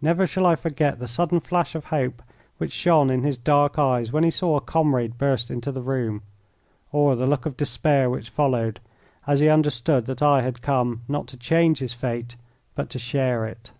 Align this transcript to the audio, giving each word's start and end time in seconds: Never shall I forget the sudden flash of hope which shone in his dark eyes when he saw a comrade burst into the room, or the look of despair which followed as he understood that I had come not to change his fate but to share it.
Never 0.00 0.24
shall 0.24 0.46
I 0.46 0.54
forget 0.54 1.00
the 1.00 1.08
sudden 1.08 1.40
flash 1.40 1.74
of 1.74 1.86
hope 1.86 2.22
which 2.58 2.70
shone 2.70 3.10
in 3.10 3.24
his 3.24 3.36
dark 3.36 3.76
eyes 3.76 4.12
when 4.12 4.22
he 4.22 4.30
saw 4.30 4.56
a 4.56 4.60
comrade 4.60 5.18
burst 5.18 5.50
into 5.50 5.72
the 5.72 5.82
room, 5.82 6.22
or 6.92 7.16
the 7.16 7.26
look 7.26 7.44
of 7.44 7.56
despair 7.56 8.08
which 8.08 8.30
followed 8.30 8.78
as 9.26 9.40
he 9.40 9.48
understood 9.48 10.06
that 10.06 10.22
I 10.22 10.42
had 10.42 10.62
come 10.62 11.02
not 11.08 11.26
to 11.26 11.36
change 11.36 11.80
his 11.80 11.92
fate 11.92 12.36
but 12.76 12.88
to 12.90 13.00
share 13.00 13.46
it. 13.48 13.72